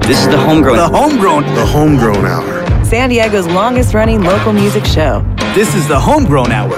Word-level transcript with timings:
This 0.02 0.22
is 0.22 0.26
the 0.26 0.38
homegrown. 0.38 0.78
The 0.78 0.88
homegrown. 0.88 1.44
The 1.54 1.66
Homegrown 1.66 2.26
Hour. 2.26 2.84
San 2.84 3.10
Diego's 3.10 3.46
longest 3.46 3.94
running 3.94 4.22
local 4.22 4.52
music 4.52 4.84
show. 4.84 5.24
This 5.54 5.76
is 5.76 5.86
the 5.86 6.00
homegrown 6.00 6.50
hour. 6.50 6.76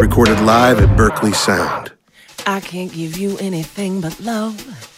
Recorded 0.00 0.40
live 0.40 0.80
at 0.80 0.96
Berkeley 0.96 1.32
Sound. 1.32 1.92
I 2.48 2.58
can't 2.58 2.92
give 2.92 3.16
you 3.16 3.38
anything 3.38 4.00
but 4.00 4.18
love, 4.18 4.90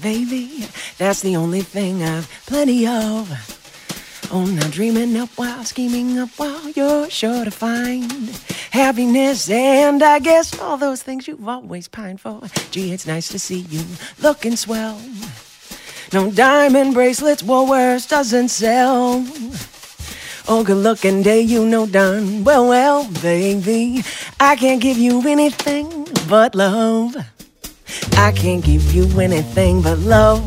baby. 0.00 0.68
That's 0.98 1.22
the 1.22 1.36
only 1.36 1.62
thing 1.62 2.02
I've 2.02 2.28
plenty 2.46 2.86
of. 2.86 3.30
Oh, 4.32 4.44
now 4.46 4.68
dreaming 4.68 5.16
up 5.16 5.30
while 5.36 5.64
scheming 5.64 6.16
up 6.18 6.28
while 6.36 6.68
you're 6.70 7.10
sure 7.10 7.44
to 7.44 7.50
find 7.50 8.12
happiness 8.70 9.50
and 9.50 10.02
I 10.02 10.20
guess 10.20 10.56
all 10.60 10.76
those 10.76 11.02
things 11.02 11.26
you've 11.26 11.48
always 11.48 11.88
pined 11.88 12.20
for. 12.20 12.42
Gee, 12.70 12.92
it's 12.92 13.06
nice 13.06 13.28
to 13.30 13.40
see 13.40 13.60
you 13.68 13.84
looking 14.20 14.54
swell. 14.54 15.00
No 16.12 16.30
diamond 16.30 16.94
bracelets, 16.94 17.42
Woolworths 17.42 18.08
doesn't 18.08 18.50
sell. 18.50 19.24
Oh, 20.46 20.64
good 20.64 20.76
looking 20.76 21.22
day, 21.22 21.40
you 21.40 21.66
know 21.66 21.86
darn 21.86 22.44
well, 22.44 22.68
well, 22.68 23.10
baby. 23.22 24.02
I 24.38 24.56
can't 24.56 24.80
give 24.80 24.96
you 24.96 25.26
anything 25.26 26.06
but 26.28 26.54
love. 26.54 27.16
I 28.16 28.32
can't 28.32 28.64
give 28.64 28.92
you 28.94 29.20
anything 29.20 29.82
but 29.82 29.98
love, 29.98 30.42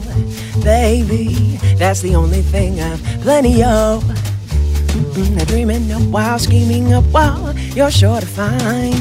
baby. 0.63 1.57
That's 1.77 2.01
the 2.01 2.15
only 2.15 2.41
thing 2.41 2.79
I've 2.79 3.01
plenty 3.21 3.63
of. 3.63 4.03
Mm-mm, 4.03 5.47
dreaming 5.47 5.91
up 5.91 6.03
while 6.03 6.37
scheming 6.37 6.93
up 6.93 7.03
while 7.05 7.57
you're 7.75 7.89
sure 7.89 8.19
to 8.19 8.25
find 8.27 8.93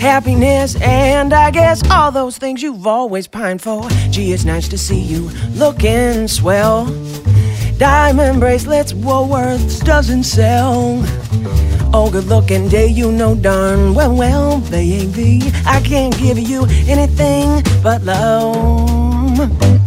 happiness 0.00 0.80
and 0.80 1.34
I 1.34 1.50
guess 1.50 1.82
all 1.90 2.10
those 2.10 2.38
things 2.38 2.62
you've 2.62 2.86
always 2.86 3.26
pined 3.26 3.60
for. 3.60 3.88
Gee, 4.10 4.32
it's 4.32 4.44
nice 4.44 4.68
to 4.68 4.78
see 4.78 5.00
you 5.00 5.28
looking 5.54 6.26
swell. 6.28 6.86
Diamond 7.76 8.40
bracelets, 8.40 8.94
Woolworths 8.94 9.84
doesn't 9.84 10.24
sell. 10.24 11.02
Oh, 11.98 12.10
good 12.10 12.26
looking 12.26 12.68
day, 12.68 12.88
you 12.88 13.10
know 13.10 13.34
darn 13.34 13.94
well, 13.94 14.14
well, 14.14 14.60
baby. 14.70 15.40
I 15.64 15.80
can't 15.80 16.14
give 16.18 16.38
you 16.38 16.66
anything 16.86 17.62
but 17.82 18.02
love. 18.02 19.85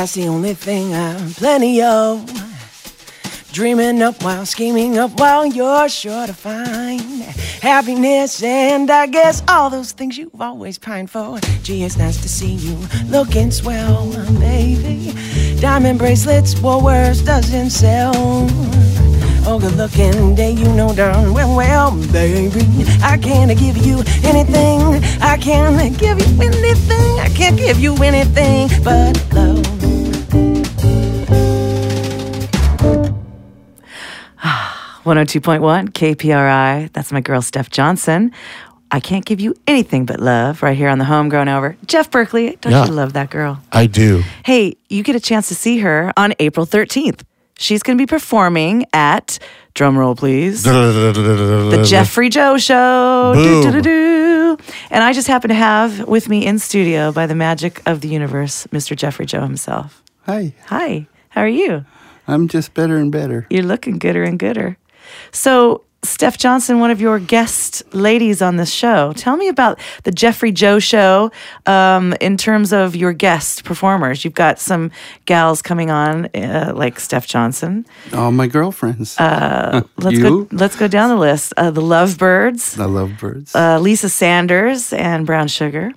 That's 0.00 0.14
the 0.14 0.28
only 0.28 0.54
thing 0.54 0.94
I'm 0.94 1.28
plenty 1.34 1.82
of. 1.82 2.24
Dreaming 3.52 4.00
up 4.00 4.24
while 4.24 4.46
scheming 4.46 4.96
up 4.96 5.20
while 5.20 5.44
you're 5.44 5.90
sure 5.90 6.26
to 6.26 6.32
find 6.32 7.20
happiness 7.60 8.42
and 8.42 8.90
I 8.90 9.08
guess 9.08 9.42
all 9.46 9.68
those 9.68 9.92
things 9.92 10.16
you've 10.16 10.40
always 10.40 10.78
pined 10.78 11.10
for. 11.10 11.38
Gee, 11.62 11.84
it's 11.84 11.98
nice 11.98 12.16
to 12.22 12.30
see 12.30 12.54
you 12.54 12.78
looking 13.08 13.50
swell, 13.50 14.10
baby. 14.40 15.12
Diamond 15.60 15.98
bracelets, 15.98 16.54
Woolworths 16.54 17.22
doesn't 17.22 17.68
sell. 17.68 18.14
Oh, 19.44 19.58
good 19.60 19.76
looking 19.76 20.34
day, 20.34 20.52
you 20.52 20.72
know 20.72 20.94
darn 20.94 21.34
well, 21.34 21.54
well, 21.54 21.90
baby. 22.10 22.64
I 23.02 23.18
can't 23.18 23.50
give 23.58 23.76
you 23.76 24.02
anything. 24.24 25.04
I 25.20 25.36
can't 25.36 25.98
give 25.98 26.18
you 26.18 26.40
anything. 26.40 27.20
I 27.20 27.28
can't 27.36 27.58
give 27.58 27.78
you 27.78 27.94
anything 27.96 28.70
but 28.82 29.22
love. 29.34 29.79
102.1 35.04 35.90
KPRI. 35.90 36.92
That's 36.92 37.12
my 37.12 37.20
girl, 37.20 37.42
Steph 37.42 37.70
Johnson. 37.70 38.32
I 38.92 38.98
can't 39.00 39.24
give 39.24 39.40
you 39.40 39.54
anything 39.68 40.04
but 40.04 40.18
love 40.20 40.62
right 40.62 40.76
here 40.76 40.88
on 40.88 40.98
the 40.98 41.04
Homegrown 41.04 41.46
Hour. 41.48 41.76
Jeff 41.86 42.10
Berkeley, 42.10 42.56
don't 42.60 42.72
Yeah. 42.72 42.86
you 42.86 42.92
love 42.92 43.12
that 43.12 43.30
girl? 43.30 43.60
I 43.72 43.86
do. 43.86 44.22
Hey, 44.44 44.76
you 44.88 45.02
get 45.04 45.14
a 45.14 45.20
chance 45.20 45.48
to 45.48 45.54
see 45.54 45.78
her 45.78 46.12
on 46.16 46.34
April 46.40 46.66
13th. 46.66 47.22
She's 47.56 47.82
going 47.82 47.96
to 47.96 48.02
be 48.02 48.06
performing 48.06 48.86
at, 48.92 49.38
drum 49.74 49.96
roll 49.96 50.14
please, 50.16 50.62
the 50.64 51.68
the 51.70 51.84
Jeffrey 51.88 52.30
Joe 52.30 52.56
Show. 52.58 53.34
And 54.90 55.04
I 55.04 55.12
just 55.12 55.28
happen 55.28 55.50
to 55.50 55.54
have 55.54 56.08
with 56.08 56.28
me 56.28 56.44
in 56.46 56.58
studio, 56.58 57.12
by 57.12 57.26
the 57.26 57.34
magic 57.34 57.80
of 57.86 58.00
the 58.00 58.08
universe, 58.08 58.66
Mr. 58.72 58.96
Jeffrey 58.96 59.26
Joe 59.26 59.42
himself. 59.42 60.02
Hi, 60.26 60.52
Hi, 60.66 61.06
how 61.28 61.42
are 61.42 61.48
you? 61.48 61.84
I'm 62.26 62.48
just 62.48 62.72
better 62.74 62.96
and 62.96 63.12
better. 63.12 63.46
You're 63.50 63.62
looking 63.64 63.98
gooder 63.98 64.24
and 64.24 64.38
gooder. 64.38 64.76
So, 65.32 65.84
Steph 66.02 66.38
Johnson, 66.38 66.80
one 66.80 66.90
of 66.90 66.98
your 66.98 67.18
guest 67.18 67.82
ladies 67.92 68.40
on 68.40 68.56
this 68.56 68.72
show, 68.72 69.12
tell 69.16 69.36
me 69.36 69.48
about 69.48 69.78
the 70.04 70.10
Jeffrey 70.10 70.50
Joe 70.50 70.78
show 70.78 71.30
um, 71.66 72.14
in 72.22 72.38
terms 72.38 72.72
of 72.72 72.96
your 72.96 73.12
guest 73.12 73.64
performers. 73.64 74.24
You've 74.24 74.32
got 74.32 74.58
some 74.58 74.90
gals 75.26 75.60
coming 75.60 75.90
on, 75.90 76.26
uh, 76.34 76.72
like 76.74 76.98
Steph 76.98 77.26
Johnson. 77.26 77.84
All 78.14 78.32
my 78.32 78.46
girlfriends. 78.46 79.18
Uh, 79.20 79.82
let's 79.98 80.16
You? 80.16 80.22
go. 80.22 80.48
Let's 80.52 80.74
go 80.76 80.88
down 80.88 81.10
the 81.10 81.16
list. 81.20 81.52
Uh, 81.58 81.70
the 81.70 81.82
Lovebirds, 81.82 82.76
the 82.76 82.88
lovebirds. 82.88 83.54
uh, 83.54 83.78
Lisa 83.78 84.08
Sanders 84.08 84.94
and 84.94 85.26
Brown 85.26 85.48
Sugar, 85.48 85.92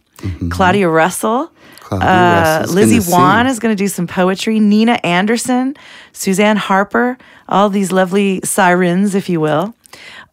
Claudia 0.50 0.90
Russell. 0.90 1.50
Uh, 1.92 2.66
Lizzie 2.70 3.12
Wan 3.12 3.46
sing. 3.46 3.52
is 3.52 3.60
going 3.60 3.76
to 3.76 3.82
do 3.84 3.88
some 3.88 4.08
poetry. 4.08 4.60
Nina 4.60 5.00
Anderson, 5.04 5.76
Suzanne 6.12 6.58
Harper, 6.58 7.18
all 7.48 7.70
these 7.70 7.92
lovely 7.92 8.42
sirens, 8.44 9.16
if 9.16 9.30
you 9.30 9.40
will. 9.40 9.74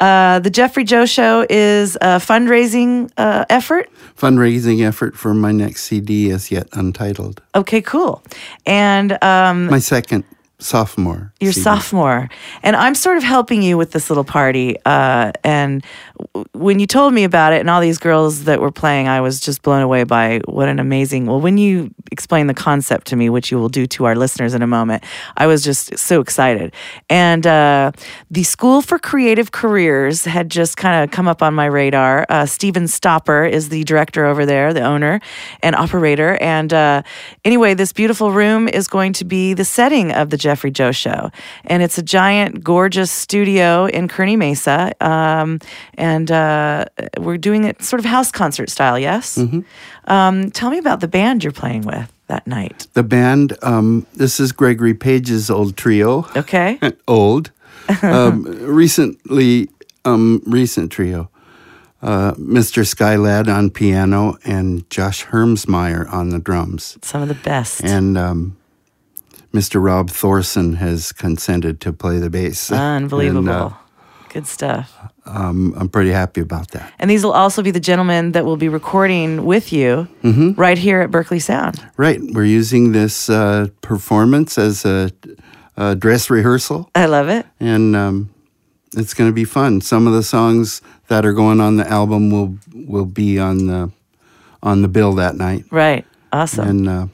Uh, 0.01 0.39
the 0.39 0.49
Jeffrey 0.49 0.85
Joe 0.85 1.05
Show 1.05 1.45
is 1.51 1.97
a 1.97 2.17
fundraising 2.19 3.11
uh, 3.19 3.45
effort. 3.51 3.91
fundraising 4.17 4.83
effort 4.87 5.15
for 5.17 5.35
my 5.35 5.53
next 5.53 5.83
CD 5.83 6.31
is 6.31 6.51
yet 6.51 6.67
untitled. 6.73 7.43
Okay, 7.55 7.83
cool. 7.83 8.23
And 8.65 9.23
um, 9.23 9.67
My 9.67 9.79
second 9.79 10.25
sophomore. 10.61 11.33
You're 11.41 11.53
CD. 11.53 11.65
sophomore, 11.65 12.29
and 12.63 12.77
I'm 12.77 12.95
sort 12.95 13.17
of 13.17 13.23
helping 13.23 13.63
you 13.63 13.77
with 13.77 13.93
this 13.93 14.11
little 14.11 14.25
party. 14.25 14.77
Uh, 14.85 15.33
and 15.43 15.85
w- 16.35 16.47
when 16.53 16.79
you 16.79 16.87
told 16.87 17.13
me 17.15 17.25
about 17.25 17.53
it, 17.53 17.61
and 17.61 17.71
all 17.71 17.81
these 17.81 17.99
girls 17.99 18.45
that 18.45 18.61
were 18.61 18.71
playing, 18.71 19.09
I 19.09 19.21
was 19.21 19.41
just 19.41 19.63
blown 19.63 19.83
away 19.83 20.05
by 20.05 20.41
what 20.47 20.69
an 20.69 20.79
amazing. 20.79 21.27
Well, 21.27 21.41
when 21.41 21.59
you 21.59 21.93
explained 22.13 22.49
the 22.49 22.55
concept 22.55 23.07
to 23.09 23.17
me, 23.17 23.29
which 23.31 23.51
you 23.51 23.59
will 23.59 23.69
do 23.69 23.87
to 23.87 24.05
our 24.05 24.15
listeners 24.15 24.55
in 24.55 24.63
a 24.63 24.67
moment, 24.67 25.03
I 25.37 25.47
was 25.47 25.65
just 25.65 25.99
so 25.99 26.21
excited. 26.21 26.75
And 27.09 27.47
uh, 27.47 27.93
the 28.31 28.43
School 28.43 28.83
for 28.83 28.99
Creative 28.99 29.51
Careers 29.53 30.25
had 30.25 30.51
just 30.51 30.77
kind 30.77 31.03
of 31.03 31.11
come 31.11 31.29
up 31.29 31.43
on 31.43 31.55
my 31.55 31.67
radar. 31.67 32.27
Uh, 32.29 32.47
Stephen 32.47 32.87
Stopper 32.87 33.45
is 33.45 33.69
the 33.69 33.85
director 33.85 34.27
over 34.27 34.47
there, 34.47 34.73
the 34.73 34.83
owner 34.83 35.21
and 35.63 35.75
operator. 35.75 36.37
And 36.41 36.73
uh, 36.73 37.03
anyway, 37.45 37.75
this 37.75 37.93
beautiful 37.93 38.33
room 38.33 38.69
is 38.69 38.89
going 38.89 39.13
to 39.15 39.25
be 39.25 39.55
the 39.55 39.65
setting 39.65 40.13
of 40.13 40.31
the 40.31 40.37
Jeffrey 40.51 40.73
Joe 40.73 40.91
Show. 40.91 41.31
And 41.65 41.81
it's 41.81 41.97
a 41.97 42.03
giant, 42.03 42.65
gorgeous 42.65 43.13
studio 43.13 43.87
in 43.87 44.09
Kearney 44.09 44.35
Mesa. 44.35 44.93
Um, 45.01 45.61
and 45.95 46.29
uh, 46.29 46.87
we're 47.21 47.39
doing 47.39 47.63
it 47.63 47.81
sort 47.83 48.01
of 48.01 48.05
house 48.05 48.33
concert 48.33 48.69
style, 48.69 48.99
yes? 48.99 49.39
Um, 50.07 50.51
tell 50.51 50.71
me 50.71 50.79
about 50.79 50.99
the 50.99 51.07
band 51.07 51.45
you're 51.45 51.53
playing 51.53 51.83
with 51.83 52.13
that 52.27 52.49
night. 52.49 52.89
The 52.95 53.05
band, 53.05 53.57
um, 53.63 54.09
this 54.15 54.41
is 54.41 54.51
Gregory 54.51 54.93
Page's 54.93 55.51
old 55.51 55.77
trio. 55.77 56.27
Okay. 56.35 56.81
old. 57.09 57.53
Um, 58.03 58.45
recently, 58.45 59.69
um, 60.05 60.43
recent 60.47 60.93
trio. 60.93 61.29
Uh, 62.03 62.33
Mr. 62.35 62.85
Skylad 62.85 63.53
on 63.53 63.69
piano 63.71 64.37
and 64.45 64.89
Josh 64.91 65.27
Hermsmeyer 65.27 66.11
on 66.13 66.29
the 66.29 66.39
drums. 66.39 66.97
Some 67.03 67.23
of 67.23 67.29
the 67.29 67.35
best. 67.35 67.83
And 67.83 68.17
um, 68.17 68.57
Mr. 69.53 69.83
Rob 69.83 70.11
Thorson 70.11 70.75
has 70.77 71.13
consented 71.13 71.81
to 71.81 71.93
play 71.93 72.19
the 72.19 72.31
bass. 72.31 72.71
Unbelievable. 72.73 73.39
And, 73.41 73.49
uh, 73.49 73.71
Good 74.33 74.47
stuff. 74.47 74.97
um, 75.27 75.75
I'm 75.77 75.89
pretty 75.89 76.11
happy 76.11 76.41
about 76.41 76.71
that. 76.71 76.93
And 77.01 77.11
these 77.11 77.25
will 77.25 77.33
also 77.33 77.63
be 77.63 77.73
the 77.73 77.81
gentlemen 77.81 78.31
that 78.33 78.45
will 78.45 78.57
be 78.57 78.69
recording 78.69 79.45
with 79.45 79.73
you 79.73 80.07
Mm-hmm. 80.23 80.53
right 80.61 80.79
here 80.79 81.01
at 81.01 81.11
Berkeley 81.11 81.41
Sound. 81.41 81.85
Right. 81.97 82.21
We're 82.23 82.45
using 82.45 82.93
this 82.93 83.29
uh, 83.29 83.67
performance 83.83 84.57
as 84.57 84.85
a, 84.85 85.11
a 85.77 85.97
dress 85.97 86.31
rehearsal. 86.31 86.89
I 86.95 87.07
love 87.07 87.29
it. 87.29 87.45
and 87.59 87.97
um, 87.97 88.31
it's 88.97 89.15
going 89.15 89.29
to 89.29 89.35
be 89.35 89.45
fun. 89.45 89.81
Some 89.81 90.07
of 90.07 90.13
the 90.13 90.23
songs 90.23 90.81
that 91.09 91.25
are 91.27 91.33
going 91.33 91.61
on 91.61 91.77
the 91.77 91.89
album 91.89 92.31
will 92.31 92.57
will 92.73 93.07
be 93.07 93.37
on 93.41 93.67
the 93.67 93.91
on 94.63 94.83
the 94.83 94.89
bill 94.89 95.15
that 95.15 95.35
night, 95.37 95.65
Right. 95.73 96.05
Awesome. 96.33 96.69
and 96.69 96.89
uh, 96.89 97.07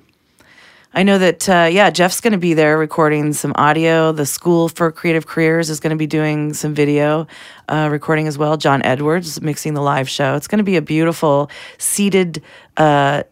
I 0.96 1.02
know 1.02 1.18
that, 1.18 1.46
uh, 1.46 1.68
yeah, 1.70 1.90
Jeff's 1.90 2.22
going 2.22 2.32
to 2.32 2.38
be 2.38 2.54
there 2.54 2.78
recording 2.78 3.34
some 3.34 3.52
audio. 3.56 4.12
The 4.12 4.24
School 4.24 4.70
for 4.70 4.90
Creative 4.90 5.26
Careers 5.26 5.68
is 5.68 5.78
going 5.78 5.90
to 5.90 5.96
be 5.96 6.06
doing 6.06 6.54
some 6.54 6.72
video 6.72 7.26
uh, 7.68 7.88
recording 7.90 8.26
as 8.28 8.36
well. 8.38 8.56
John 8.56 8.82
Edwards 8.82 9.40
mixing 9.40 9.74
the 9.74 9.82
live 9.82 10.08
show. 10.08 10.34
It's 10.34 10.46
going 10.48 10.58
to 10.58 10.64
be 10.64 10.76
a 10.76 10.82
beautiful 10.82 11.50
seated 11.78 12.42
uh, 12.76 13.22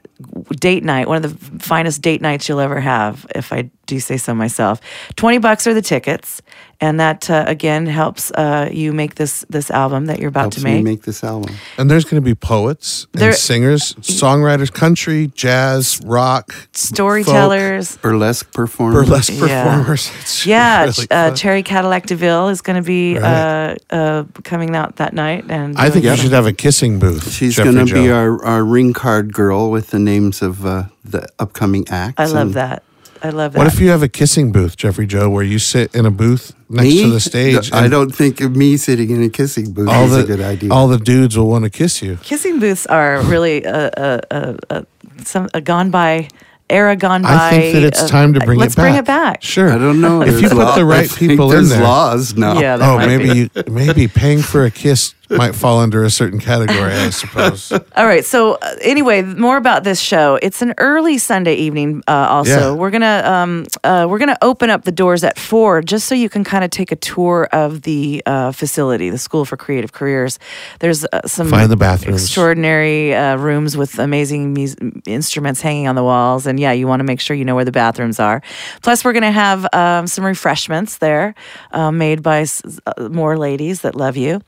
date 0.61 0.85
night, 0.85 1.07
one 1.07 1.23
of 1.25 1.39
the 1.53 1.59
finest 1.63 2.01
date 2.01 2.21
nights 2.23 2.49
you'll 2.49 2.61
ever 2.61 2.81
have, 2.81 3.27
if 3.35 3.53
I 3.53 3.71
do 3.87 4.01
say 4.01 4.17
so 4.17 4.33
myself. 4.35 4.81
20 5.17 5.39
bucks 5.39 5.67
are 5.67 5.75
the 5.75 5.83
tickets. 5.83 6.41
And 6.81 6.99
that, 7.01 7.31
uh, 7.31 7.45
again, 7.47 7.87
helps 7.87 8.31
uh, 8.33 8.69
you 8.73 8.93
make 8.93 9.15
this, 9.15 9.45
this 9.49 9.71
album 9.71 10.07
that 10.07 10.19
you're 10.19 10.29
about 10.29 10.41
helps 10.43 10.57
to 10.59 10.65
me 10.65 10.75
make. 10.77 10.85
make 10.85 11.03
this 11.03 11.23
album. 11.23 11.55
And 11.79 11.91
there's 11.91 12.05
going 12.05 12.21
to 12.23 12.25
be 12.25 12.35
poets 12.35 13.07
and 13.13 13.23
There- 13.23 13.33
singers, 13.33 13.95
songwriters, 13.97 14.73
country, 14.73 15.29
jazz, 15.35 16.01
rock, 16.05 16.53
Storytellers. 16.73 17.97
Burlesque 17.99 18.53
performance. 18.53 19.07
burlesque 19.09 19.39
performers. 19.39 20.11
It's 20.21 20.47
Yeah, 20.47 20.81
really 20.85 20.93
uh, 21.11 21.29
fun. 21.29 21.37
Cherry 21.37 21.63
Cadillac 21.63 22.07
DeVille 22.07 22.49
is 22.49 22.61
going 22.61 22.77
to 22.83 22.87
be 22.87 23.19
Right. 23.19 23.77
Coming 24.45 24.75
out 24.77 24.97
that 24.97 25.13
night, 25.15 25.45
and 25.49 25.77
I 25.79 25.91
think 25.91 26.05
you 26.05 26.17
should 26.17 26.33
have 26.33 26.47
a 26.47 26.53
kissing 26.53 26.99
booth. 26.99 27.31
She's 27.33 27.57
going 27.57 27.87
to 27.87 27.93
be 27.93 28.11
our, 28.11 28.43
our 28.45 28.65
ring 28.65 28.93
card 28.93 29.33
girl 29.33 29.71
with 29.71 29.91
the 29.91 29.99
names 29.99 30.43
of 30.43 30.65
uh, 30.67 30.85
the 31.05 31.29
upcoming 31.39 31.87
acts. 31.89 32.19
I 32.19 32.27
love 32.27 32.55
that. 32.55 32.83
I 33.23 33.31
love 33.31 33.53
that. 33.53 33.59
What 33.59 33.67
if 33.69 33.81
you 33.81 33.89
have 33.89 34.03
a 34.03 34.09
kissing 34.09 34.53
booth, 34.53 34.77
Jeffrey 34.77 35.07
Joe, 35.07 35.31
where 35.31 35.43
you 35.43 35.59
sit 35.59 35.95
in 35.95 36.05
a 36.05 36.11
booth 36.11 36.55
next 36.69 36.85
Me? 36.89 37.03
to 37.05 37.11
the 37.11 37.21
stage? 37.21 37.73
I 37.73 37.89
don't 37.89 38.15
think 38.15 38.43
of 38.43 38.55
me 38.55 38.77
sitting 38.77 39.09
in 39.11 39.23
a 39.23 39.31
kissing 39.31 39.73
booth 39.73 39.89
all 39.89 40.05
is 40.05 40.11
the 40.13 40.19
a 40.21 40.25
good 40.25 40.41
idea. 40.43 40.71
all 40.71 40.89
the 40.89 40.99
dudes 40.99 41.39
will 41.39 41.49
want 41.49 41.65
to 41.65 41.71
kiss 41.71 42.03
you. 42.03 42.17
kissing 42.23 42.61
booths 42.61 42.85
are 42.87 43.23
really 43.23 43.65
a, 43.65 43.87
a, 43.97 44.21
a, 44.31 44.59
a, 44.71 44.87
some 45.25 45.49
a 45.55 45.63
gone 45.63 45.91
by 45.91 46.29
era 46.71 46.97
gone 46.97 47.23
by? 47.23 47.29
I 47.49 47.51
think 47.51 47.75
that 47.75 47.83
it's 47.85 48.03
uh, 48.03 48.09
time 48.09 48.33
to 48.35 48.41
bring 48.41 48.59
let's 48.59 48.75
it 48.75 48.77
back. 48.77 48.85
bring 48.85 48.95
it 48.97 49.05
back. 49.05 49.43
Sure. 49.43 49.71
I 49.73 49.79
don't 49.79 50.01
know. 50.01 50.23
If 50.23 50.29
you 50.35 50.41
There's 50.41 50.53
put 50.53 50.59
law- 50.59 50.75
the 50.75 50.81
I 50.81 50.85
right 50.85 51.11
think 51.11 51.31
people 51.31 51.51
in 51.51 51.57
there's 51.57 51.69
there. 51.71 51.83
laws 51.83 52.35
now. 52.37 52.59
Yeah, 52.59 52.77
there 52.77 52.89
Oh, 52.91 52.97
might 52.97 53.07
maybe 53.07 53.25
be. 53.49 53.51
you 53.55 53.63
maybe 53.69 54.09
paying 54.09 54.41
for 54.43 54.65
a 54.65 54.71
kiss 54.71 55.15
might 55.39 55.55
fall 55.55 55.79
under 55.81 56.05
a 56.05 56.11
certain 56.11 56.39
category, 56.41 56.93
I 56.93 57.11
suppose. 57.11 57.73
All 57.97 58.07
right. 58.07 58.25
So 58.25 58.55
uh, 58.55 58.77
anyway, 58.83 59.23
more 59.23 59.57
about 59.57 59.85
this 59.85 60.01
show. 60.01 60.39
It's 60.43 60.63
an 60.63 60.75
early 60.79 61.19
Sunday 61.19 61.55
evening. 61.57 62.03
Uh, 62.09 62.27
also, 62.31 62.73
Yeah. 62.73 62.79
we're 62.79 62.91
gonna 62.91 63.23
um, 63.25 63.67
uh, 63.85 64.07
we're 64.09 64.19
gonna 64.19 64.39
open 64.43 64.71
up 64.71 64.85
the 64.85 64.93
doors 64.93 65.25
at 65.25 65.39
four, 65.39 65.83
just 65.83 66.07
so 66.09 66.15
you 66.15 66.29
can 66.29 66.45
kind 66.45 66.65
of 66.65 66.71
take 66.71 66.93
a 66.93 66.97
tour 66.97 67.49
of 67.53 67.83
the 67.83 68.23
uh, 68.27 68.53
facility, 68.53 69.11
the 69.11 69.19
School 69.19 69.45
for 69.45 69.57
Creative 69.57 69.93
Careers. 69.93 70.39
There's 70.81 71.05
uh, 71.05 71.27
some 71.27 71.49
Find 71.49 71.71
the 71.71 71.77
bathrooms. 71.77 72.23
extraordinary 72.23 73.15
uh, 73.15 73.37
rooms 73.37 73.77
with 73.77 73.99
amazing 73.99 74.55
mus- 74.55 74.77
instruments 75.07 75.61
hanging 75.61 75.89
on 75.89 75.95
the 75.95 76.05
walls, 76.05 76.47
and 76.47 76.59
yeah, 76.61 76.73
you 76.73 76.87
want 76.87 77.01
to 77.01 77.05
make 77.05 77.21
sure 77.21 77.37
you 77.37 77.45
know 77.45 77.55
where 77.55 77.65
the 77.65 77.73
bathrooms 77.73 78.21
are. 78.21 78.43
Plus, 78.83 79.05
we're 79.05 79.13
gonna 79.13 79.33
have 79.33 79.67
um, 79.73 80.07
some 80.07 80.25
refreshments 80.25 80.99
there, 80.99 81.35
made 81.93 82.23
by 82.23 82.41
s- 82.43 82.63
uh, 82.87 83.09
more 83.09 83.37
ladies 83.37 83.81
that 83.83 83.95
love 83.95 84.17
you, 84.17 84.41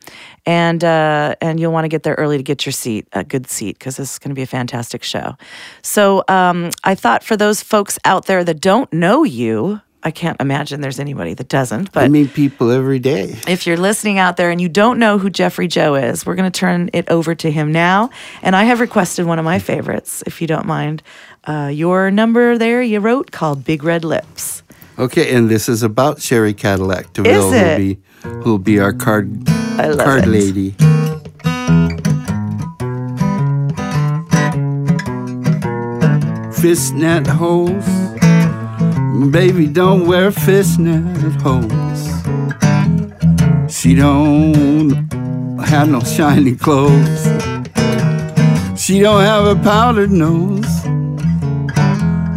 and 0.47 0.76
uh, 0.85 1.35
and 1.41 1.59
you'll 1.61 1.73
want 1.73 1.85
to 1.85 1.89
get 1.89 2.03
there 2.03 2.15
early 2.15 2.37
to 2.37 2.43
get 2.43 2.67
your 2.67 2.73
seat, 2.73 3.07
a 3.13 3.25
good 3.25 3.49
seat, 3.49 3.79
because 3.79 3.97
this 3.97 4.13
is 4.13 4.19
going 4.19 4.31
to 4.31 4.35
be 4.35 4.43
a 4.43 4.47
fantastic 4.47 5.03
show. 5.03 5.37
So 5.83 6.25
um, 6.29 6.71
I 6.85 6.95
thought 6.95 7.23
for 7.25 7.37
those 7.37 7.63
folks 7.63 7.99
out 8.05 8.27
there 8.27 8.45
that 8.45 8.61
don't 8.61 8.93
know 8.93 9.25
you, 9.25 9.81
I 10.03 10.13
can't 10.13 10.41
imagine 10.41 10.83
there's 10.83 11.01
anybody 11.01 11.35
that 11.35 11.49
doesn't, 11.49 11.91
but 11.91 12.05
I 12.05 12.09
meet 12.09 12.33
people 12.33 12.71
every 12.71 13.01
day. 13.01 13.35
if 13.49 13.67
you're 13.67 13.77
listening 13.77 14.19
out 14.19 14.37
there 14.37 14.51
and 14.51 14.61
you 14.61 14.69
don't 14.69 15.01
know 15.01 15.19
who 15.19 15.31
Jeffrey 15.31 15.67
Joe 15.67 15.97
is, 15.97 16.25
we're 16.25 16.37
going 16.37 16.51
to 16.51 16.57
turn 16.57 16.91
it 16.93 17.09
over 17.09 17.35
to 17.35 17.51
him 17.51 17.73
now. 17.73 18.11
And 18.41 18.55
I 18.55 18.65
have 18.65 18.79
requested 18.79 19.27
one 19.27 19.41
of 19.41 19.45
my 19.45 19.59
favorites, 19.59 20.23
if 20.25 20.41
you 20.41 20.47
don't 20.47 20.67
mind. 20.67 21.03
Uh, 21.43 21.71
your 21.73 22.11
number 22.13 22.57
there 22.57 22.83
you 22.83 23.01
wrote 23.01 23.33
called 23.33 23.65
Big 23.65 23.83
Red 23.83 24.05
Lips. 24.05 24.63
Okay, 24.99 25.35
and 25.35 25.49
this 25.49 25.69
is 25.69 25.83
about 25.83 26.23
Sherry 26.23 26.55
Cadillac 26.55 27.13
DeVille, 27.13 27.53
Is 27.53 27.61
it? 27.61 27.67
who'll 27.67 27.77
be 27.77 28.43
who'll 28.45 28.59
be 28.59 28.79
our 28.79 28.93
card 28.93 29.45
I 29.79 29.89
love 29.89 29.99
card 30.07 30.25
it. 30.25 30.29
lady. 30.29 30.71
Fishnet 36.61 37.27
hose, 37.27 37.87
baby, 39.31 39.67
don't 39.67 40.07
wear 40.07 40.33
fishnet 40.33 41.35
hose. 41.43 42.07
She 43.71 43.95
don't 43.95 44.93
have 45.61 45.91
no 45.91 46.01
shiny 46.01 46.57
clothes. 46.57 47.25
She 48.81 49.01
don't 49.01 49.21
have 49.21 49.45
a 49.47 49.57
powdered 49.63 50.11
nose. 50.11 50.87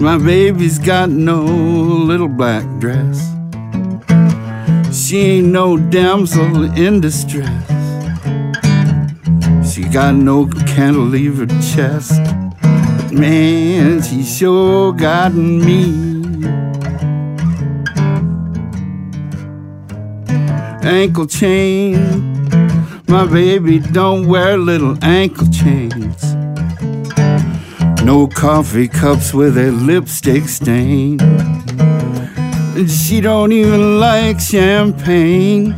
My 0.01 0.17
baby's 0.17 0.77
got 0.77 1.09
no 1.09 1.43
little 1.43 2.27
black 2.27 2.65
dress. 2.79 3.38
She 4.91 5.17
ain't 5.17 5.47
no 5.47 5.77
damsel 5.77 6.63
in 6.75 6.99
distress. 6.99 7.67
She 9.71 9.83
got 9.83 10.15
no 10.15 10.47
cantilever 10.47 11.45
chest. 11.61 12.19
But 12.61 13.11
Man, 13.11 14.01
she 14.01 14.23
sure 14.23 14.91
got 14.93 15.33
me. 15.33 16.17
Ankle 20.81 21.27
chain. 21.27 22.49
My 23.07 23.25
baby 23.25 23.79
don't 23.79 24.27
wear 24.27 24.57
little 24.57 24.97
ankle 25.03 25.47
chains. 25.51 26.33
No 28.03 28.27
coffee 28.27 28.87
cups 28.87 29.33
with 29.33 29.57
a 29.57 29.71
lipstick 29.71 30.47
stain. 30.49 31.19
She 32.87 33.19
don't 33.19 33.51
even 33.51 33.99
like 33.99 34.39
champagne. 34.39 35.75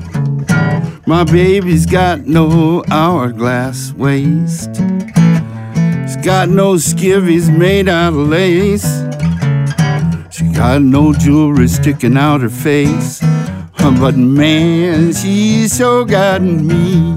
My 1.08 1.24
baby's 1.24 1.88
got 1.88 2.28
no 2.28 2.84
hourglass 2.92 3.92
waist. 3.94 4.76
She's 4.76 6.18
got 6.18 6.50
no 6.50 6.76
skivvies 6.76 7.56
made 7.56 7.90
out 7.90 8.14
of 8.14 8.28
lace. 8.30 8.86
She 10.30 10.52
got 10.54 10.84
no 10.84 11.12
jewelry 11.12 11.68
sticking 11.68 12.18
out 12.18 12.42
her 12.42 12.50
face. 12.50 13.20
But 13.78 14.16
man, 14.16 15.12
she 15.14 15.68
sure 15.68 16.06
got 16.06 16.44
me. 16.44 17.14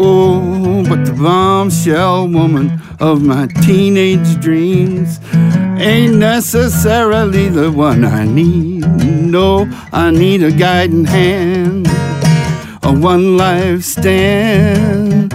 Oh, 0.00 0.84
but 0.88 1.04
the 1.04 1.12
bombshell 1.12 2.28
woman 2.28 2.80
of 2.98 3.20
my 3.20 3.46
teenage 3.62 4.40
dreams 4.40 5.20
ain't 5.80 6.16
necessarily 6.16 7.48
the 7.48 7.70
one 7.70 8.04
I 8.04 8.24
need. 8.24 8.86
No, 9.22 9.68
I 9.92 10.10
need 10.10 10.42
a 10.42 10.50
guiding 10.50 11.04
hand, 11.04 11.86
a 12.82 12.92
one 12.92 13.36
life 13.36 13.82
stand. 13.82 15.32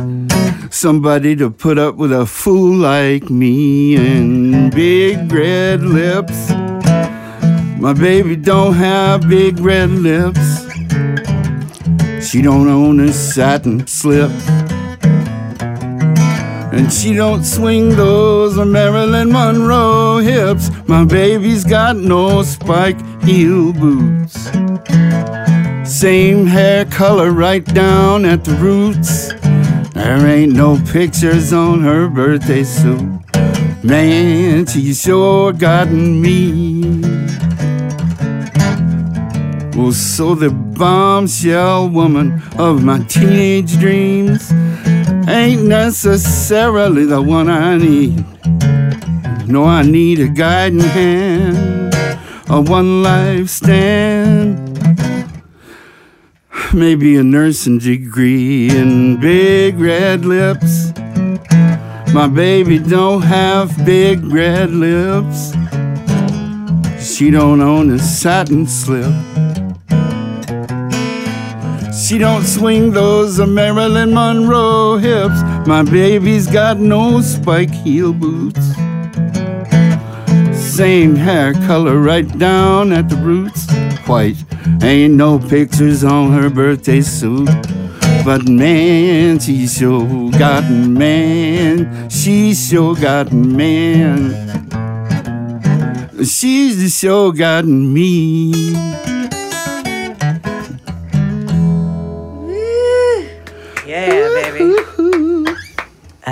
Somebody 0.71 1.35
to 1.37 1.49
put 1.49 1.77
up 1.77 1.95
with 1.95 2.11
a 2.11 2.25
fool 2.25 2.75
like 2.75 3.29
me 3.29 3.95
and 3.95 4.73
big 4.73 5.31
red 5.31 5.81
lips. 5.81 6.49
My 7.79 7.93
baby 7.93 8.35
don't 8.35 8.73
have 8.73 9.29
big 9.29 9.59
red 9.59 9.89
lips. 9.89 10.63
She 12.27 12.41
don't 12.41 12.67
own 12.67 12.99
a 13.01 13.13
satin 13.13 13.85
slip. 13.85 14.31
And 16.73 16.91
she 16.91 17.13
don't 17.13 17.43
swing 17.43 17.89
those 17.89 18.57
Marilyn 18.57 19.31
Monroe 19.31 20.17
hips. 20.17 20.71
My 20.87 21.05
baby's 21.05 21.63
got 21.63 21.97
no 21.97 22.41
spike 22.41 22.99
heel 23.21 23.73
boots. 23.73 24.49
Same 25.85 26.47
hair 26.47 26.85
color 26.85 27.29
right 27.29 27.63
down 27.63 28.25
at 28.25 28.43
the 28.43 28.55
roots. 28.55 29.31
There 29.93 30.25
ain't 30.25 30.53
no 30.53 30.81
pictures 30.91 31.53
on 31.53 31.81
her 31.81 32.09
birthday 32.09 32.63
suit. 32.63 33.21
Man, 33.83 34.65
she 34.65 34.95
sure 34.95 35.53
gotten 35.53 36.19
me. 36.21 37.01
Well, 39.77 39.91
so 39.91 40.33
the 40.33 40.49
bombshell 40.49 41.89
woman 41.89 42.41
of 42.57 42.83
my 42.83 43.03
teenage 43.03 43.77
dreams 43.77 44.51
ain't 45.27 45.63
necessarily 45.63 47.05
the 47.05 47.21
one 47.21 47.49
I 47.49 47.77
need. 47.77 48.25
No, 49.47 49.65
I 49.65 49.83
need 49.83 50.19
a 50.19 50.27
guiding 50.27 50.79
hand, 50.79 51.93
a 52.49 52.61
one 52.61 53.03
life 53.03 53.49
stand, 53.49 54.69
maybe 56.73 57.17
a 57.17 57.23
nursing 57.23 57.79
degree 57.79 58.69
and 58.69 59.19
big 59.19 59.79
red 59.79 60.25
lips. 60.25 60.93
My 62.13 62.27
baby 62.27 62.79
don't 62.79 63.21
have 63.23 63.85
big 63.85 64.23
red 64.25 64.71
lips. 64.71 65.53
She 67.03 67.31
don't 67.31 67.61
own 67.61 67.91
a 67.91 67.99
satin 67.99 68.65
slip. 68.65 69.13
She 72.03 72.17
don't 72.17 72.43
swing 72.43 72.91
those 72.91 73.39
uh, 73.39 73.47
Marilyn 73.47 74.13
Monroe 74.13 74.97
hips. 74.97 75.41
My 75.65 75.83
baby's 75.83 76.47
got 76.47 76.77
no 76.77 77.21
spike 77.21 77.71
heel 77.71 78.11
boots. 78.11 78.59
Same 80.51 81.15
hair 81.15 81.53
color 81.65 81.99
right 81.99 82.27
down 82.37 82.91
at 82.91 83.07
the 83.07 83.15
roots. 83.15 83.71
White. 84.05 84.35
Ain't 84.83 85.13
no 85.13 85.39
pictures 85.39 86.03
on 86.03 86.33
her 86.33 86.49
birthday 86.49 86.99
suit. 86.99 87.47
But 88.25 88.49
man, 88.49 89.39
she 89.39 89.65
sure 89.65 90.29
got 90.31 90.69
man. 90.69 92.09
She 92.09 92.53
sure 92.53 92.95
got 92.95 93.31
man. 93.31 94.33
She's 96.25 96.99
sure 96.99 97.31
got 97.31 97.63
me. 97.63 99.12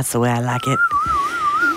That's 0.02 0.14
the 0.14 0.20
way 0.20 0.32
I 0.32 0.40
like 0.40 0.66
it. 0.66 0.80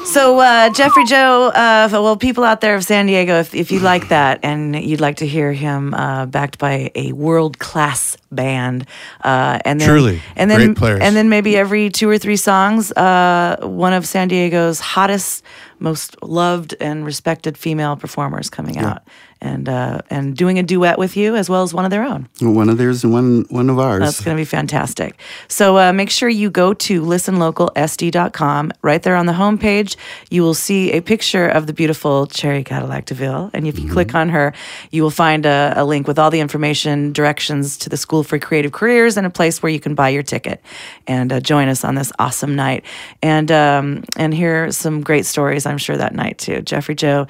So, 0.06 0.38
uh, 0.38 0.70
Jeffrey 0.70 1.04
Joe, 1.04 1.48
uh, 1.48 1.88
well, 1.92 2.16
people 2.16 2.42
out 2.42 2.62
there 2.62 2.74
of 2.74 2.82
San 2.82 3.04
Diego, 3.04 3.38
if, 3.40 3.54
if 3.54 3.70
you 3.70 3.80
like 3.80 4.08
that 4.08 4.40
and 4.42 4.74
you'd 4.74 5.00
like 5.00 5.16
to 5.16 5.26
hear 5.26 5.52
him 5.52 5.92
uh, 5.92 6.24
backed 6.24 6.58
by 6.58 6.90
a 6.94 7.12
world 7.12 7.58
class 7.58 8.16
band, 8.32 8.86
uh, 9.22 9.58
and 9.66 9.78
then 9.78 9.88
Truly, 9.88 10.22
and 10.36 10.50
then 10.50 10.68
great 10.68 10.76
players. 10.78 11.00
and 11.02 11.14
then 11.14 11.28
maybe 11.28 11.54
every 11.54 11.90
two 11.90 12.08
or 12.08 12.16
three 12.16 12.36
songs, 12.36 12.92
uh, 12.92 13.58
one 13.60 13.92
of 13.92 14.06
San 14.06 14.28
Diego's 14.28 14.80
hottest, 14.80 15.42
most 15.84 16.20
loved 16.22 16.74
and 16.80 17.04
respected 17.04 17.56
female 17.56 17.94
performers 17.94 18.50
coming 18.50 18.78
out 18.78 19.02
and 19.44 19.68
uh, 19.68 20.00
and 20.10 20.36
doing 20.36 20.58
a 20.58 20.62
duet 20.62 20.98
with 20.98 21.16
you 21.16 21.36
as 21.36 21.50
well 21.50 21.62
as 21.62 21.74
one 21.74 21.84
of 21.84 21.90
their 21.90 22.02
own. 22.02 22.26
One 22.40 22.70
of 22.70 22.78
theirs 22.78 23.04
and 23.04 23.12
one 23.12 23.44
one 23.50 23.68
of 23.68 23.78
ours. 23.78 24.00
That's 24.00 24.20
going 24.22 24.36
to 24.36 24.40
be 24.40 24.46
fantastic. 24.46 25.18
So 25.48 25.78
uh, 25.78 25.92
make 25.92 26.10
sure 26.10 26.28
you 26.28 26.50
go 26.50 26.72
to 26.74 27.02
listenlocalsd.com. 27.02 28.72
Right 28.82 29.02
there 29.02 29.16
on 29.16 29.26
the 29.26 29.34
homepage, 29.34 29.96
you 30.30 30.42
will 30.42 30.54
see 30.54 30.92
a 30.92 31.02
picture 31.02 31.46
of 31.46 31.66
the 31.66 31.74
beautiful 31.74 32.26
Cherry 32.26 32.64
Cadillac 32.64 33.04
DeVille. 33.04 33.50
And 33.52 33.66
if 33.66 33.78
you 33.78 33.90
click 33.90 34.14
on 34.14 34.30
her, 34.30 34.54
you 34.90 35.02
will 35.02 35.10
find 35.10 35.44
a, 35.44 35.74
a 35.76 35.84
link 35.84 36.08
with 36.08 36.18
all 36.18 36.30
the 36.30 36.40
information, 36.40 37.12
directions 37.12 37.76
to 37.78 37.90
the 37.90 37.98
School 37.98 38.24
for 38.24 38.38
Creative 38.38 38.72
Careers, 38.72 39.16
and 39.16 39.26
a 39.26 39.30
place 39.30 39.62
where 39.62 39.70
you 39.70 39.80
can 39.80 39.94
buy 39.94 40.08
your 40.08 40.22
ticket 40.22 40.62
and 41.06 41.32
uh, 41.32 41.40
join 41.40 41.68
us 41.68 41.84
on 41.84 41.94
this 41.94 42.12
awesome 42.18 42.56
night. 42.56 42.84
And 43.22 43.52
um, 43.52 44.04
and 44.16 44.32
hear 44.32 44.72
some 44.72 45.02
great 45.02 45.26
stories, 45.26 45.66
I'm 45.66 45.73
sure, 45.78 45.96
that 45.96 46.14
night 46.14 46.38
too. 46.38 46.62
Jeffrey 46.62 46.94
Joe, 46.94 47.26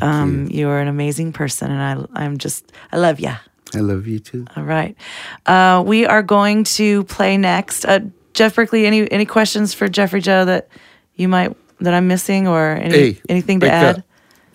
um, 0.00 0.48
you. 0.50 0.68
are 0.68 0.80
an 0.80 0.88
amazing 0.88 1.32
person, 1.32 1.70
and 1.70 2.08
I, 2.16 2.22
I'm 2.24 2.38
just, 2.38 2.72
I 2.92 2.96
love 2.98 3.20
you. 3.20 3.32
I 3.74 3.78
love 3.80 4.06
you 4.06 4.18
too. 4.18 4.46
All 4.56 4.62
right. 4.64 4.96
Uh, 5.46 5.82
we 5.86 6.06
are 6.06 6.22
going 6.22 6.64
to 6.64 7.04
play 7.04 7.36
next. 7.36 7.84
Uh, 7.84 8.00
Jeff 8.32 8.54
Berkeley, 8.54 8.86
any 8.86 9.10
any 9.10 9.26
questions 9.26 9.74
for 9.74 9.88
Jeffrey 9.88 10.20
Joe 10.20 10.44
that 10.44 10.68
you 11.16 11.28
might 11.28 11.54
that 11.80 11.92
I'm 11.94 12.08
missing 12.08 12.48
or 12.48 12.70
any, 12.70 12.94
Hey, 12.94 13.20
anything 13.28 13.60
to 13.60 13.70
add? 13.70 13.98
up. 13.98 14.04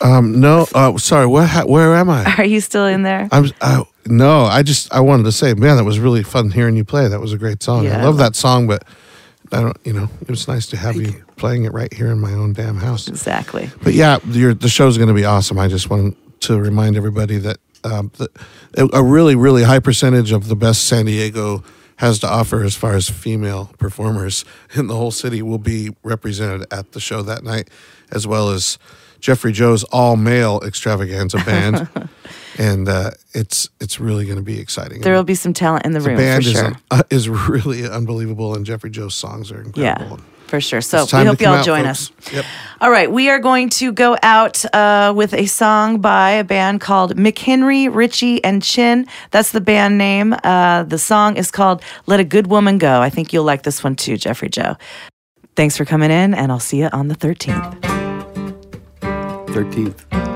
Um, 0.02 0.40
no, 0.42 0.68
uh, 0.74 0.98
sorry. 0.98 1.28
Where 1.28 1.46
ha- 1.46 1.66
where 1.66 1.96
am 1.96 2.10
I? 2.10 2.36
Are 2.38 2.46
you 2.46 2.60
still 2.60 2.86
in 2.86 3.04
there? 3.04 3.30
I'm. 3.32 3.52
I, 3.62 3.84
no, 4.06 4.44
I 4.46 4.64
just 4.64 4.92
I 4.94 5.00
wanted 5.00 5.24
to 5.24 5.32
say, 5.32 5.54
man, 5.54 5.78
that 5.78 5.84
was 5.84 6.00
really 6.00 6.24
fun 6.24 6.52
hearing 6.52 6.76
you 6.76 6.84
play. 6.84 7.08
That 7.08 7.22
was 7.22 7.32
a 7.32 7.38
great 7.38 7.64
song. 7.64 7.86
Yeah. 7.86 8.00
I 8.02 8.04
love 8.04 8.18
that 8.18 8.36
song, 8.36 8.68
but 8.68 8.84
I 9.52 9.62
don't. 9.62 9.78
You 9.86 9.94
know, 9.94 10.10
it 10.22 10.30
was 10.30 10.48
nice 10.48 10.66
to 10.68 10.78
have 10.78 10.96
you, 10.96 11.23
playing 11.36 11.66
it 11.66 11.74
right 11.74 11.92
here 11.94 12.12
in 12.12 12.20
my 12.20 12.32
own 12.34 12.54
damn 12.54 12.78
house. 12.78 13.08
Exactly. 13.08 13.70
But 13.84 13.94
yeah, 13.94 14.20
your, 14.26 14.54
the 14.54 14.70
show's 14.70 14.98
going 14.98 15.08
to 15.08 15.14
be 15.14 15.26
awesome. 15.26 15.60
I 15.60 15.68
just 15.68 15.90
want 15.90 16.18
to 16.42 16.60
remind 16.60 16.96
everybody 16.96 17.38
that 17.38 17.58
um, 17.84 18.12
the, 18.18 18.30
a 18.94 19.04
really, 19.04 19.36
really 19.36 19.64
high 19.64 19.80
percentage 19.80 20.32
of 20.32 20.48
the 20.48 20.56
best 20.56 20.86
San 20.86 21.06
Diego 21.06 21.64
has 21.98 22.20
to 22.20 22.28
offer 22.30 22.64
as 22.64 22.76
far 22.76 22.96
as 22.96 23.10
female 23.10 23.72
performers 23.78 24.46
in 24.74 24.88
the 24.88 24.96
whole 24.96 25.12
city 25.12 25.42
will 25.42 25.58
be 25.58 25.96
represented 26.04 26.66
at 26.72 26.92
the 26.94 27.00
show 27.00 27.22
that 27.22 27.44
night, 27.44 27.70
as 28.12 28.26
well 28.26 28.50
as 28.50 28.78
Jeffrey 29.20 29.54
Joe's 29.54 29.84
all 29.86 30.18
male 30.18 30.62
extravaganza 30.66 31.38
band. 31.38 31.88
and 32.58 32.88
uh, 32.88 33.12
it's 33.34 33.70
it's 33.80 34.00
really 34.00 34.26
going 34.26 34.38
to 34.38 34.44
be 34.44 34.60
exciting. 34.60 35.02
There 35.02 35.14
will 35.14 35.24
be 35.24 35.36
some 35.36 35.54
talent 35.54 35.86
in 35.86 35.94
the, 35.94 36.00
the 36.00 36.10
room 36.10 36.18
The 36.18 36.24
band 36.24 36.44
for 36.44 36.50
is, 36.50 36.56
sure. 36.56 36.74
uh, 36.92 37.04
is 37.10 37.30
really 37.50 37.88
unbelievable, 37.88 38.54
and 38.56 38.66
Jeffrey 38.66 38.90
Joe's 38.90 39.16
songs 39.16 39.52
are 39.52 39.62
incredible. 39.62 40.20
Yeah, 40.20 40.24
for 40.54 40.62
sure. 40.62 40.82
So 40.82 41.02
It's 41.02 41.14
we 41.14 41.26
hope 41.26 41.42
y'all 41.42 41.56
out, 41.56 41.66
join 41.66 41.86
folks. 41.86 42.12
us. 42.28 42.32
Yep. 42.34 42.46
All 42.80 42.92
right, 42.92 43.12
we 43.12 43.28
are 43.32 43.40
going 43.40 43.70
to 43.70 43.92
go 43.92 44.16
out 44.22 44.64
uh, 44.72 45.12
with 45.16 45.34
a 45.34 45.48
song 45.48 46.00
by 46.00 46.30
a 46.30 46.44
band 46.44 46.80
called 46.80 47.16
McHenry, 47.16 47.92
Richie, 47.92 48.44
and 48.44 48.62
Chin. 48.62 49.08
That's 49.32 49.50
the 49.52 49.62
band 49.62 49.98
name. 49.98 50.36
Uh, 50.44 50.84
the 50.84 51.00
song 51.00 51.38
is 51.38 51.50
called 51.50 51.82
Let 52.06 52.20
a 52.20 52.24
Good 52.24 52.46
Woman 52.46 52.78
Go. 52.78 53.02
I 53.02 53.10
think 53.10 53.34
you'll 53.34 53.46
like 53.46 53.64
this 53.64 53.84
one 53.84 53.96
too, 53.96 54.16
Jeffrey 54.16 54.48
Joe. 54.50 54.76
Thanks 55.56 55.76
for 55.76 55.86
coming 55.86 56.12
in, 56.12 56.36
and 56.36 56.52
I'll 56.52 56.60
see 56.60 56.78
you 56.82 56.90
on 56.94 57.08
the 57.08 57.16
13th. 57.16 57.80
13th. 59.48 60.33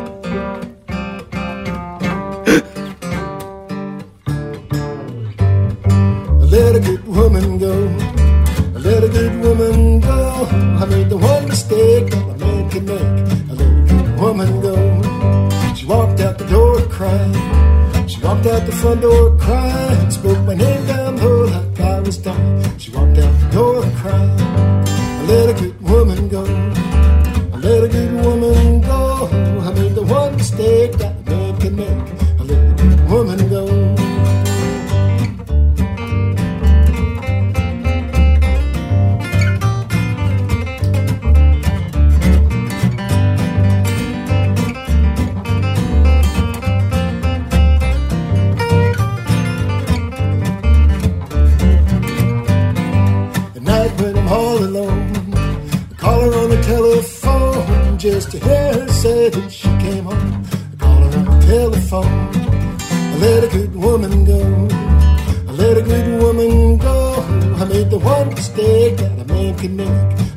One 68.68 68.78
mistake 68.80 68.98
that 68.98 69.20
a 69.20 69.26
man 69.26 69.58
can 69.58 69.76
make. 69.76 69.88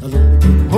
A 0.02 0.08
good 0.08 0.44
woman 0.44 0.69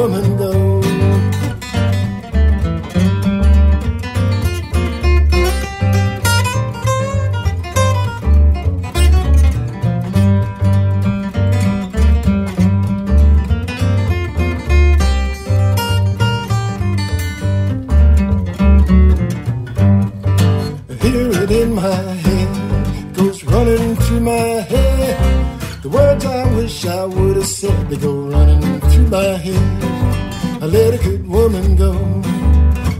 good 31.02 31.26
woman 31.28 31.76
go. 31.76 31.92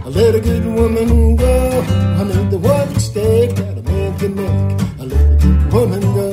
I 0.04 0.09
let 0.09 0.35
a 0.35 0.40
good 0.40 0.64
woman 0.66 1.37
go. 1.37 1.80
I 2.21 2.25
made 2.25 2.50
the 2.50 2.59
one 2.59 2.92
mistake 2.92 3.54
that 3.56 3.78
a 3.78 3.82
man 3.82 4.18
can 4.18 4.35
make. 4.35 4.80
I 5.00 5.04
let 5.04 5.32
a 5.32 5.37
good 5.37 5.73
woman 5.73 6.00
go. 6.00 6.32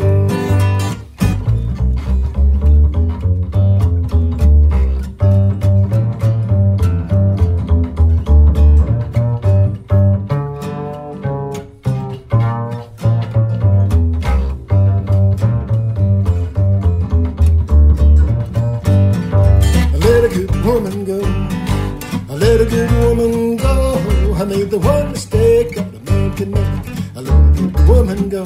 One 25.09 25.15
mistake 25.15 25.75
that 25.75 25.95
a 25.95 26.11
man 26.11 26.35
can 26.35 26.51
make. 26.51 26.85
I 27.15 27.19
let 27.21 27.33
a 27.33 27.61
good 27.61 27.87
woman 27.87 28.29
go. 28.29 28.43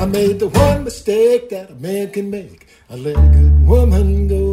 I 0.00 0.06
made 0.06 0.38
the 0.38 0.48
one 0.48 0.84
mistake 0.84 1.50
that 1.50 1.70
a 1.70 1.74
man 1.74 2.10
can 2.12 2.30
make. 2.30 2.68
I 2.88 2.94
let 2.94 3.16
a 3.16 3.28
good 3.36 3.66
woman 3.66 4.28
go. 4.28 4.47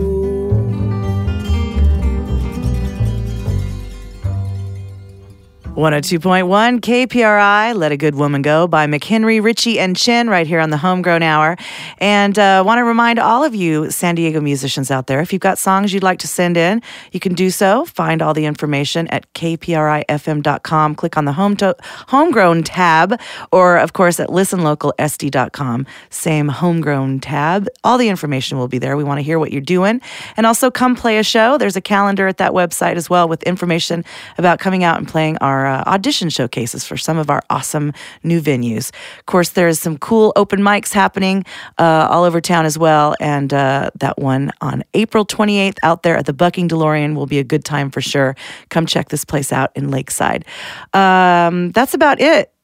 102.1 5.75 6.79
KPRI, 6.79 7.75
Let 7.75 7.91
a 7.91 7.97
Good 7.97 8.15
Woman 8.15 8.41
Go 8.41 8.65
by 8.65 8.87
McHenry, 8.87 9.43
Ritchie, 9.43 9.77
and 9.77 9.93
Chin 9.93 10.29
right 10.29 10.47
here 10.47 10.61
on 10.61 10.69
the 10.69 10.77
Homegrown 10.77 11.21
Hour. 11.21 11.57
And 11.97 12.39
uh, 12.39 12.63
want 12.65 12.77
to 12.79 12.85
remind 12.85 13.19
all 13.19 13.43
of 13.43 13.53
you 13.53 13.91
San 13.91 14.15
Diego 14.15 14.39
musicians 14.39 14.89
out 14.89 15.07
there, 15.07 15.19
if 15.19 15.33
you've 15.33 15.41
got 15.41 15.57
songs 15.57 15.93
you'd 15.93 16.01
like 16.01 16.19
to 16.19 16.29
send 16.29 16.55
in, 16.55 16.81
you 17.11 17.19
can 17.19 17.33
do 17.33 17.49
so. 17.49 17.83
Find 17.83 18.21
all 18.21 18.33
the 18.33 18.45
information 18.45 19.09
at 19.09 19.31
kprifm.com. 19.33 20.95
Click 20.95 21.17
on 21.17 21.25
the 21.25 21.33
home 21.33 21.57
to- 21.57 21.75
Homegrown 22.07 22.63
tab, 22.63 23.19
or 23.51 23.75
of 23.75 23.91
course 23.91 24.17
at 24.21 24.29
listenlocalsd.com. 24.29 25.85
Same 26.09 26.47
Homegrown 26.47 27.19
tab. 27.19 27.67
All 27.83 27.97
the 27.97 28.07
information 28.07 28.57
will 28.57 28.69
be 28.69 28.77
there. 28.77 28.95
We 28.95 29.03
want 29.03 29.17
to 29.17 29.23
hear 29.23 29.39
what 29.39 29.51
you're 29.51 29.59
doing. 29.59 29.99
And 30.37 30.45
also 30.45 30.71
come 30.71 30.95
play 30.95 31.17
a 31.17 31.23
show. 31.23 31.57
There's 31.57 31.75
a 31.75 31.81
calendar 31.81 32.29
at 32.29 32.37
that 32.37 32.53
website 32.53 32.95
as 32.95 33.09
well 33.09 33.27
with 33.27 33.43
information 33.43 34.05
about 34.37 34.59
coming 34.59 34.85
out 34.85 34.97
and 34.97 35.05
playing 35.05 35.37
our 35.39 35.64
uh, 35.65 35.83
audition 35.87 36.29
showcases 36.29 36.85
for 36.85 36.97
some 36.97 37.17
of 37.17 37.29
our 37.29 37.41
awesome 37.49 37.93
new 38.23 38.41
venues. 38.41 38.91
Of 39.19 39.25
course, 39.25 39.49
there's 39.49 39.79
some 39.79 39.97
cool 39.97 40.33
open 40.35 40.61
mics 40.61 40.93
happening 40.93 41.45
uh, 41.77 42.07
all 42.09 42.23
over 42.23 42.41
town 42.41 42.65
as 42.65 42.77
well. 42.77 43.15
And 43.19 43.53
uh, 43.53 43.91
that 43.99 44.17
one 44.17 44.51
on 44.61 44.83
April 44.93 45.25
28th 45.25 45.77
out 45.83 46.03
there 46.03 46.17
at 46.17 46.25
the 46.25 46.33
Bucking 46.33 46.69
DeLorean 46.69 47.15
will 47.15 47.27
be 47.27 47.39
a 47.39 47.43
good 47.43 47.65
time 47.65 47.91
for 47.91 48.01
sure. 48.01 48.35
Come 48.69 48.85
check 48.85 49.09
this 49.09 49.25
place 49.25 49.51
out 49.51 49.71
in 49.75 49.89
Lakeside. 49.89 50.45
Um, 50.93 51.71
that's 51.71 51.93
about 51.93 52.19
it. 52.21 52.54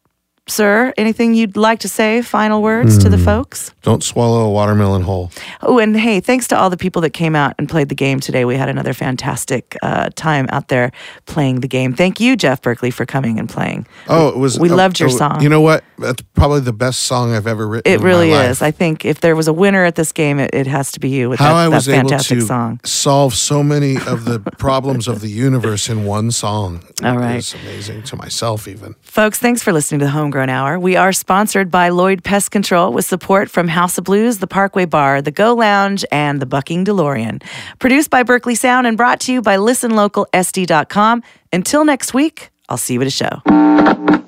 Sir, 0.51 0.93
anything 0.97 1.33
you'd 1.33 1.55
like 1.55 1.79
to 1.79 1.87
say? 1.87 2.21
Final 2.21 2.61
words 2.61 2.97
to 2.97 3.07
the 3.07 3.17
folks? 3.17 3.73
Don't 3.83 4.03
swallow 4.03 4.41
a 4.45 4.51
watermelon 4.51 5.01
whole. 5.01 5.31
Oh, 5.61 5.79
and 5.79 5.95
hey, 5.95 6.19
thanks 6.19 6.45
to 6.49 6.57
all 6.57 6.69
the 6.69 6.75
people 6.75 7.01
that 7.03 7.11
came 7.11 7.37
out 7.37 7.55
and 7.57 7.69
played 7.69 7.87
the 7.87 7.95
game 7.95 8.19
today. 8.19 8.43
We 8.43 8.57
had 8.57 8.67
another 8.67 8.93
fantastic 8.93 9.77
uh, 9.81 10.09
time 10.15 10.47
out 10.49 10.67
there 10.67 10.91
playing 11.25 11.61
the 11.61 11.69
game. 11.69 11.93
Thank 11.93 12.19
you, 12.19 12.35
Jeff 12.35 12.61
Berkeley, 12.61 12.91
for 12.91 13.05
coming 13.05 13.39
and 13.39 13.47
playing. 13.47 13.87
Oh, 14.09 14.27
it 14.27 14.35
was. 14.35 14.59
We 14.59 14.69
uh, 14.69 14.75
loved 14.75 14.99
your 14.99 15.07
uh, 15.07 15.13
song. 15.13 15.41
You 15.41 15.47
know 15.47 15.61
what? 15.61 15.85
That's 15.97 16.21
probably 16.33 16.59
the 16.59 16.73
best 16.73 17.03
song 17.03 17.33
I've 17.33 17.47
ever 17.47 17.65
written. 17.65 17.89
It 17.89 18.01
really 18.01 18.31
is. 18.31 18.61
I 18.61 18.71
think 18.71 19.05
if 19.05 19.21
there 19.21 19.37
was 19.37 19.47
a 19.47 19.53
winner 19.53 19.85
at 19.85 19.95
this 19.95 20.11
game, 20.11 20.37
it, 20.37 20.53
it 20.53 20.67
has 20.67 20.91
to 20.91 20.99
be 20.99 21.07
you 21.07 21.29
with 21.29 21.39
How 21.39 21.53
that, 21.53 21.59
I 21.59 21.69
that 21.69 21.75
was 21.75 21.87
able 21.87 22.09
fantastic 22.09 22.39
to 22.39 22.45
song. 22.45 22.81
solve 22.83 23.35
so 23.35 23.63
many 23.63 23.95
of 24.05 24.25
the 24.25 24.39
problems 24.57 25.07
of 25.07 25.21
the 25.21 25.29
universe 25.29 25.87
in 25.87 26.03
one 26.03 26.29
song. 26.29 26.83
All 27.03 27.17
right. 27.17 27.37
It's 27.37 27.53
amazing 27.53 28.03
to 28.03 28.17
myself, 28.17 28.67
even. 28.67 28.95
Folks, 29.01 29.39
thanks 29.39 29.63
for 29.63 29.71
listening 29.71 29.99
to 29.99 30.05
the 30.05 30.11
Homegrown 30.11 30.40
Hour. 30.49 30.79
We 30.79 30.95
are 30.95 31.11
sponsored 31.13 31.69
by 31.69 31.89
Lloyd 31.89 32.23
Pest 32.23 32.51
Control 32.51 32.91
with 32.91 33.05
support 33.05 33.49
from 33.49 33.67
House 33.67 33.97
of 33.97 34.03
Blues, 34.03 34.39
the 34.39 34.47
Parkway 34.47 34.85
Bar, 34.85 35.21
the 35.21 35.31
Go 35.31 35.53
Lounge, 35.53 36.03
and 36.11 36.41
the 36.41 36.45
Bucking 36.45 36.85
DeLorean. 36.85 37.43
Produced 37.79 38.09
by 38.09 38.23
Berkeley 38.23 38.55
Sound 38.55 38.87
and 38.87 38.97
brought 38.97 39.19
to 39.21 39.33
you 39.33 39.41
by 39.41 39.57
listenlocalsd.com. 39.57 41.23
Until 41.53 41.85
next 41.85 42.13
week, 42.13 42.49
I'll 42.69 42.77
see 42.77 42.93
you 42.93 43.01
at 43.01 43.07
a 43.07 43.11
show. 43.11 43.41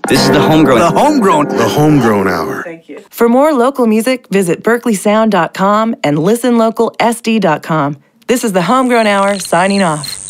This 0.08 0.22
is 0.22 0.32
the 0.32 0.42
homegrown. 0.42 0.80
The 0.80 0.92
homegrown. 0.92 1.48
The 1.48 1.70
Homegrown 1.70 2.28
Hour. 2.28 2.64
Thank 2.64 2.90
you. 2.90 3.00
For 3.10 3.30
more 3.30 3.54
local 3.54 3.88
music, 3.88 4.28
visit 4.30 4.62
berkeleysound.com 4.64 5.96
and 6.04 6.18
listenlocalsd.com. 6.18 7.98
This 8.28 8.44
is 8.44 8.54
the 8.54 8.62
Homegrown 8.62 9.08
Hour 9.08 9.40
signing 9.40 9.82
off. 9.82 10.23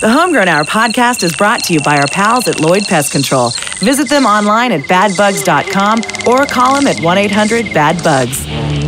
The 0.00 0.08
Homegrown 0.08 0.46
Hour 0.46 0.62
podcast 0.62 1.24
is 1.24 1.34
brought 1.34 1.64
to 1.64 1.74
you 1.74 1.80
by 1.80 1.96
our 1.98 2.06
pals 2.06 2.46
at 2.46 2.60
Lloyd 2.60 2.84
Pest 2.84 3.10
Control. 3.10 3.50
Visit 3.80 4.08
them 4.08 4.26
online 4.26 4.70
at 4.70 4.82
badbugs.com 4.82 6.02
or 6.24 6.46
call 6.46 6.76
them 6.76 6.86
at 6.86 7.00
1 7.02 7.18
800 7.18 7.74
BAD 7.74 8.04
BUGS. 8.04 8.87